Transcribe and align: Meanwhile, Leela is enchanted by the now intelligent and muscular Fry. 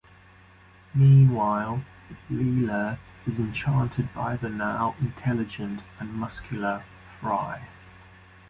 Meanwhile, 0.95 1.83
Leela 2.31 2.97
is 3.27 3.37
enchanted 3.37 4.11
by 4.15 4.35
the 4.35 4.49
now 4.49 4.95
intelligent 4.99 5.81
and 5.99 6.11
muscular 6.15 6.83
Fry. 7.19 7.67